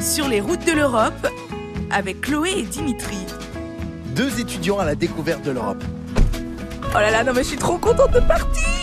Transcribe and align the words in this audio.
Sur 0.00 0.28
les 0.28 0.40
routes 0.40 0.64
de 0.64 0.72
l'Europe 0.72 1.26
avec 1.90 2.20
Chloé 2.20 2.50
et 2.56 2.62
Dimitri. 2.62 3.16
Deux 4.14 4.38
étudiants 4.38 4.78
à 4.78 4.84
la 4.84 4.94
découverte 4.94 5.42
de 5.42 5.50
l'Europe. 5.50 5.82
Oh 6.90 6.98
là 6.98 7.10
là, 7.10 7.24
non 7.24 7.32
mais 7.34 7.42
je 7.42 7.48
suis 7.48 7.58
trop 7.58 7.78
contente 7.78 8.12
de 8.12 8.20
partir 8.20 8.77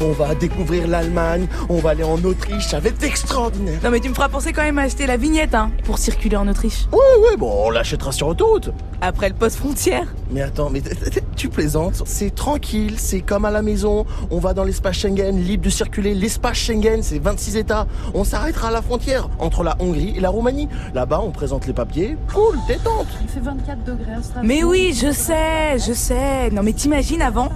On 0.00 0.12
va 0.12 0.34
découvrir 0.34 0.88
l'Allemagne, 0.88 1.46
on 1.68 1.78
va 1.78 1.90
aller 1.90 2.04
en 2.04 2.22
Autriche, 2.24 2.66
ça 2.66 2.80
va 2.80 2.88
être 2.88 3.02
extraordinaire. 3.02 3.80
Non 3.82 3.90
mais 3.90 4.00
tu 4.00 4.08
me 4.08 4.14
feras 4.14 4.28
penser 4.28 4.52
quand 4.52 4.62
même 4.62 4.78
à 4.78 4.82
acheter 4.82 5.06
la 5.06 5.16
vignette 5.16 5.54
hein, 5.54 5.70
pour 5.84 5.98
circuler 5.98 6.36
en 6.36 6.48
Autriche. 6.48 6.86
Ouais, 6.92 7.28
ouais, 7.28 7.36
bon, 7.36 7.52
on 7.66 7.70
l'achètera 7.70 8.12
sur 8.12 8.28
autoroute. 8.28 8.70
Après 9.00 9.28
le 9.28 9.34
poste 9.34 9.56
frontière. 9.56 10.06
Mais 10.30 10.42
attends, 10.42 10.70
mais 10.70 10.82
tu 11.36 11.48
plaisantes 11.48 12.02
C'est 12.04 12.34
tranquille, 12.34 12.94
c'est 12.98 13.20
comme 13.20 13.44
à 13.44 13.50
la 13.50 13.62
maison. 13.62 14.04
On 14.30 14.38
va 14.38 14.52
dans 14.52 14.64
l'espace 14.64 14.96
Schengen, 14.96 15.36
libre 15.42 15.64
de 15.64 15.70
circuler. 15.70 16.14
L'espace 16.14 16.58
Schengen, 16.58 17.02
c'est 17.02 17.18
26 17.18 17.56
États. 17.56 17.86
On 18.14 18.24
s'arrêtera 18.24 18.68
à 18.68 18.70
la 18.70 18.82
frontière 18.82 19.28
entre 19.38 19.62
la 19.62 19.76
Hongrie 19.80 20.14
et 20.16 20.20
la 20.20 20.28
Roumanie. 20.28 20.68
Là-bas, 20.94 21.20
on 21.24 21.30
présente 21.30 21.66
les 21.66 21.72
papiers. 21.72 22.16
Cool, 22.32 22.56
détente. 22.68 23.08
Il 23.22 23.28
fait 23.28 23.40
24 23.40 23.84
degrés. 23.84 24.10
Mais 24.42 24.62
oui, 24.62 24.92
je 24.94 25.12
sais, 25.12 25.78
je 25.78 25.92
sais. 25.92 26.50
Non 26.50 26.62
mais 26.62 26.72
t'imagines 26.72 27.22
avant 27.22 27.50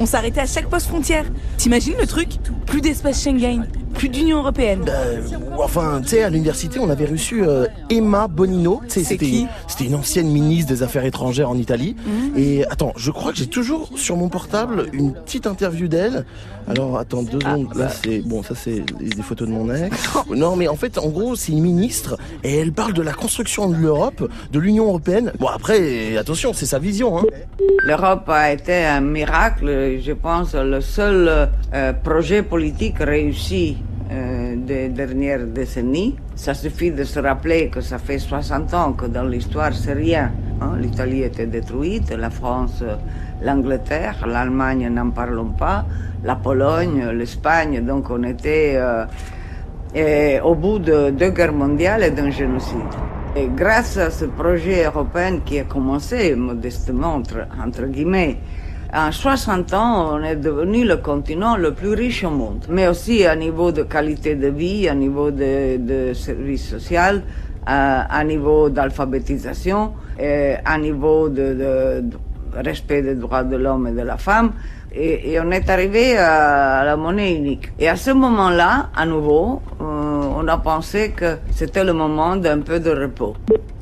on 0.00 0.06
s'arrêtait 0.06 0.40
à 0.40 0.46
chaque 0.46 0.68
poste 0.68 0.88
frontière. 0.88 1.24
T'imagines 1.56 1.96
le 2.00 2.06
truc? 2.06 2.28
Plus 2.66 2.80
d'espace 2.80 3.22
Schengen, 3.22 3.66
plus 3.98 4.08
d'Union 4.08 4.38
Européenne. 4.38 4.84
Euh, 4.88 5.20
enfin, 5.58 6.00
tu 6.00 6.10
sais, 6.10 6.22
à 6.22 6.30
l'université, 6.30 6.78
on 6.78 6.88
avait 6.88 7.04
reçu 7.04 7.42
euh, 7.44 7.66
Emma 7.90 8.28
Bonino. 8.28 8.80
C'était 8.86 9.18
qui 9.18 9.46
c'était 9.66 9.86
une 9.86 9.96
ancienne 9.96 10.28
ministre 10.28 10.72
des 10.72 10.84
Affaires 10.84 11.04
étrangères 11.04 11.50
en 11.50 11.56
Italie. 11.58 11.96
Mhm. 12.06 12.38
Et 12.38 12.64
attends, 12.66 12.92
je 12.96 13.10
crois 13.10 13.32
que 13.32 13.38
j'ai 13.38 13.48
toujours 13.48 13.90
sur 13.96 14.16
mon 14.16 14.28
portable 14.28 14.86
une 14.92 15.14
petite 15.14 15.48
interview 15.48 15.88
d'elle. 15.88 16.24
Alors, 16.68 16.96
attends 16.96 17.22
deux 17.24 17.40
Ah, 17.44 17.54
secondes. 17.54 17.74
Là, 17.74 17.86
bah. 17.86 17.92
c'est 18.04 18.20
bon, 18.20 18.42
ça 18.44 18.54
c'est 18.54 18.80
des 19.00 19.08
des 19.08 19.22
photos 19.22 19.48
de 19.48 19.52
mon 19.52 19.72
ex. 19.74 19.96
non, 20.30 20.54
mais 20.54 20.68
en 20.68 20.76
fait, 20.76 20.96
en 20.98 21.08
gros, 21.08 21.34
c'est 21.34 21.50
une 21.50 21.62
ministre 21.62 22.16
et 22.44 22.56
elle 22.56 22.72
parle 22.72 22.92
de 22.92 23.02
la 23.02 23.12
construction 23.12 23.68
de 23.68 23.74
l'Europe, 23.74 24.30
de 24.52 24.58
l'Union 24.60 24.86
européenne. 24.86 25.32
Bon, 25.40 25.48
après, 25.48 26.16
attention, 26.16 26.52
c'est 26.52 26.66
sa 26.66 26.78
vision. 26.78 27.18
Hein. 27.18 27.24
L'Europe 27.84 28.28
a 28.28 28.52
été 28.52 28.84
un 28.84 29.00
miracle, 29.00 29.98
je 30.00 30.12
pense, 30.12 30.54
le 30.54 30.80
seul 30.80 31.48
euh, 31.74 31.92
projet 31.92 32.42
politique 32.42 32.98
réussi 33.00 33.78
euh, 34.10 34.56
des 34.56 34.88
dernières 34.88 35.46
décennies. 35.46 36.16
Ça 36.34 36.54
suffit 36.54 36.90
de 36.90 37.04
se 37.04 37.20
rappeler 37.20 37.68
que 37.68 37.80
ça 37.82 37.98
fait 37.98 38.18
60 38.18 38.72
ans 38.72 38.92
que 38.94 39.06
dans 39.06 39.24
l'histoire 39.24 39.74
c'est 39.74 39.92
rien. 39.92 40.32
L'Italie 40.78 41.22
était 41.22 41.46
détruite, 41.46 42.10
la 42.10 42.30
France, 42.30 42.80
euh, 42.82 42.96
l'Angleterre, 43.42 44.26
l'Allemagne 44.26 44.88
n'en 44.88 45.10
parlons 45.10 45.50
pas, 45.50 45.84
la 46.24 46.36
Pologne, 46.36 47.10
l'Espagne, 47.10 47.84
donc 47.84 48.10
on 48.10 48.22
était 48.24 48.72
euh, 48.76 49.04
et 49.94 50.40
au 50.40 50.54
bout 50.54 50.78
de 50.78 51.10
deux 51.10 51.30
guerres 51.30 51.52
mondiales 51.52 52.02
et 52.04 52.10
d'un 52.10 52.30
génocide. 52.30 52.94
Et 53.36 53.48
grâce 53.54 53.98
à 53.98 54.10
ce 54.10 54.24
projet 54.24 54.84
européen 54.86 55.40
qui 55.44 55.58
a 55.58 55.64
commencé 55.64 56.34
modestement, 56.34 57.20
entre 57.62 57.84
guillemets, 57.86 58.38
en 58.92 59.12
60 59.12 59.74
ans, 59.74 60.14
on 60.14 60.22
est 60.22 60.36
devenu 60.36 60.84
le 60.84 60.96
continent 60.96 61.56
le 61.56 61.72
plus 61.74 61.92
riche 61.94 62.24
au 62.24 62.30
monde, 62.30 62.64
mais 62.70 62.88
aussi 62.88 63.26
à 63.26 63.36
niveau 63.36 63.70
de 63.70 63.82
qualité 63.82 64.34
de 64.34 64.48
vie, 64.48 64.88
à 64.88 64.94
niveau 64.94 65.30
de, 65.30 65.76
de 65.76 66.14
services 66.14 66.70
sociaux, 66.70 67.20
à, 67.66 68.24
niveau 68.24 68.70
d'alphabétisation, 68.70 69.92
à 70.64 70.78
niveau 70.78 71.28
de, 71.28 72.02
respect 72.54 73.02
des 73.02 73.14
droits 73.14 73.44
de 73.44 73.56
l'homme 73.56 73.88
et 73.88 73.92
de 73.92 74.02
la 74.02 74.16
femme. 74.16 74.52
Et, 74.90 75.32
et 75.32 75.40
on 75.40 75.50
est 75.50 75.68
arrivé 75.68 76.16
à 76.16 76.82
la 76.84 76.96
monnaie 76.96 77.34
unique. 77.34 77.68
Et 77.78 77.88
à 77.88 77.96
ce 77.96 78.10
moment-là, 78.10 78.88
à 78.96 79.04
nouveau, 79.04 79.60
euh, 79.80 79.84
on 79.84 80.48
a 80.48 80.56
pensé 80.56 81.10
que 81.10 81.36
c'était 81.50 81.84
le 81.84 81.92
moment 81.92 82.36
d'un 82.36 82.60
peu 82.60 82.80
de 82.80 82.90
repos. 82.90 83.36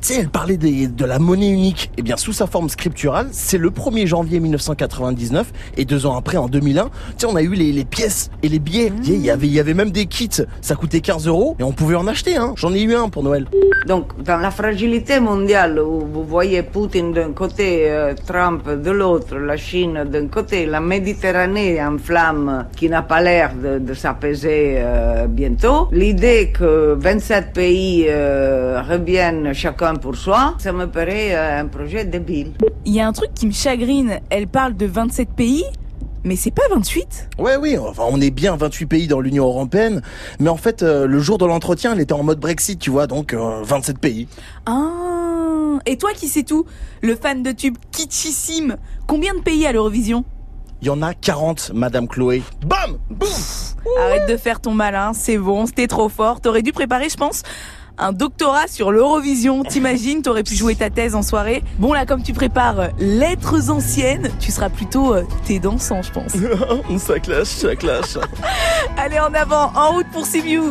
Tu 0.07 0.13
sais, 0.13 0.21
elle 0.21 0.29
parlait 0.29 0.55
des- 0.55 0.87
de 0.87 1.03
la 1.03 1.19
monnaie 1.19 1.49
unique. 1.49 1.91
Eh 1.97 2.01
bien, 2.01 2.15
sous 2.15 2.31
sa 2.31 2.47
forme 2.47 2.69
scripturale, 2.69 3.27
c'est 3.33 3.57
le 3.57 3.71
1er 3.71 4.07
janvier 4.07 4.39
1999 4.39 5.51
et 5.75 5.83
deux 5.83 6.05
ans 6.05 6.15
après, 6.15 6.37
en 6.37 6.47
2001, 6.47 6.85
tu 6.85 6.91
sais, 7.17 7.25
on 7.25 7.35
a 7.35 7.41
eu 7.41 7.53
les, 7.53 7.73
les 7.73 7.83
pièces 7.83 8.29
et 8.41 8.47
les 8.47 8.59
billets. 8.59 8.93
Sais, 9.03 9.11
Il 9.11 9.19
y 9.25 9.29
avait, 9.29 9.47
il 9.47 9.53
y 9.53 9.59
avait 9.59 9.73
même 9.73 9.91
des 9.91 10.05
kits. 10.05 10.29
Ça 10.61 10.75
coûtait 10.75 11.01
15 11.01 11.27
euros 11.27 11.57
et 11.59 11.63
on 11.63 11.73
pouvait 11.73 11.95
en 11.97 12.07
acheter. 12.07 12.37
Hein. 12.37 12.53
J'en 12.55 12.73
ai 12.73 12.83
eu 12.83 12.95
un 12.95 13.09
pour 13.09 13.21
Noël. 13.21 13.47
Donc, 13.85 14.23
dans 14.23 14.37
la 14.37 14.49
fragilité 14.49 15.19
mondiale 15.19 15.77
où 15.77 15.99
vous 16.13 16.23
voyez 16.23 16.63
Poutine 16.63 17.11
d'un 17.11 17.33
côté, 17.33 17.89
euh, 17.91 18.13
Trump 18.25 18.63
de 18.65 18.91
l'autre, 18.91 19.35
la 19.35 19.57
Chine 19.57 20.05
d'un 20.09 20.27
côté, 20.27 20.65
la 20.67 20.79
Méditerranée 20.79 21.83
en 21.83 21.97
flammes 21.97 22.65
qui 22.77 22.87
n'a 22.87 23.01
pas 23.01 23.19
l'air 23.21 23.51
de, 23.61 23.79
de 23.79 23.93
s'apaiser 23.93 24.75
euh, 24.77 25.27
bientôt, 25.27 25.89
l'idée 25.91 26.53
que 26.57 26.95
27 26.97 27.51
pays 27.51 28.05
euh, 28.07 28.81
reviennent 28.89 29.51
chacun 29.51 29.95
pour 29.97 30.15
soi, 30.15 30.55
ça 30.59 30.71
me 30.71 30.87
paraît 30.87 31.35
euh, 31.35 31.61
un 31.61 31.67
projet 31.67 32.05
débile. 32.05 32.53
Il 32.85 32.93
y 32.93 32.99
a 32.99 33.07
un 33.07 33.13
truc 33.13 33.33
qui 33.33 33.47
me 33.47 33.51
chagrine. 33.51 34.19
Elle 34.29 34.47
parle 34.47 34.75
de 34.75 34.85
27 34.85 35.29
pays, 35.29 35.63
mais 36.23 36.35
c'est 36.35 36.51
pas 36.51 36.63
28 36.71 37.29
Ouais, 37.37 37.55
oui, 37.55 37.77
enfin, 37.77 38.03
on 38.09 38.19
est 38.21 38.31
bien 38.31 38.55
28 38.55 38.85
pays 38.85 39.07
dans 39.07 39.19
l'Union 39.19 39.45
Européenne. 39.45 40.01
Mais 40.39 40.49
en 40.49 40.57
fait, 40.57 40.83
euh, 40.83 41.07
le 41.07 41.19
jour 41.19 41.37
de 41.37 41.45
l'entretien, 41.45 41.93
elle 41.93 42.01
était 42.01 42.13
en 42.13 42.23
mode 42.23 42.39
Brexit, 42.39 42.79
tu 42.79 42.89
vois, 42.89 43.07
donc 43.07 43.33
euh, 43.33 43.61
27 43.63 43.99
pays. 43.99 44.27
Ah 44.65 45.79
Et 45.85 45.97
toi 45.97 46.11
qui 46.13 46.27
sais 46.27 46.43
tout 46.43 46.65
Le 47.01 47.15
fan 47.15 47.43
de 47.43 47.51
tube 47.51 47.77
kitschissime 47.91 48.77
Combien 49.07 49.33
de 49.35 49.41
pays 49.41 49.65
à 49.65 49.71
l'Eurovision? 49.71 50.25
Il 50.81 50.87
y 50.87 50.89
en 50.91 51.01
a 51.01 51.13
40, 51.15 51.71
Madame 51.73 52.07
Chloé. 52.07 52.43
Bam 52.65 52.97
Boum 53.09 53.27
Arrête 53.99 54.29
de 54.29 54.37
faire 54.37 54.59
ton 54.59 54.73
malin, 54.73 55.13
c'est 55.13 55.37
bon, 55.37 55.65
c'était 55.65 55.87
trop 55.87 56.09
fort. 56.09 56.41
T'aurais 56.41 56.61
dû 56.61 56.71
préparer, 56.71 57.09
je 57.09 57.17
pense, 57.17 57.41
un 57.97 58.11
doctorat 58.11 58.67
sur 58.67 58.91
l'Eurovision. 58.91 59.63
T'imagines, 59.63 60.21
t'aurais 60.21 60.43
pu 60.43 60.55
jouer 60.55 60.75
ta 60.75 60.89
thèse 60.89 61.15
en 61.15 61.21
soirée. 61.21 61.63
Bon 61.79 61.93
là, 61.93 62.05
comme 62.05 62.23
tu 62.23 62.33
prépares 62.33 62.79
euh, 62.79 62.87
lettres 62.99 63.69
anciennes, 63.69 64.31
tu 64.39 64.51
seras 64.51 64.69
plutôt 64.69 65.13
euh, 65.13 65.23
thé 65.45 65.59
dansant, 65.59 66.01
je 66.01 66.11
pense. 66.11 66.33
ça 66.97 67.19
clash, 67.19 67.47
ça 67.47 67.75
clash. 67.75 68.17
Allez 68.97 69.19
en 69.19 69.33
avant, 69.33 69.71
en 69.75 69.93
route 69.93 70.07
pour 70.11 70.25
Sibiu 70.25 70.61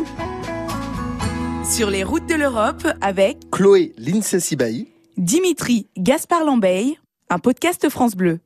Sur 1.69 1.91
les 1.91 2.05
routes 2.05 2.29
de 2.29 2.35
l'Europe 2.35 2.87
avec 3.01 3.51
Chloé 3.51 3.93
Lindsay 3.99 4.41
Sibaï. 4.41 4.89
Dimitri 5.17 5.89
Gaspard 5.97 6.45
Lambeille, 6.45 6.99
un 7.31 7.39
podcast 7.39 7.89
France 7.89 8.15
Bleu. 8.15 8.41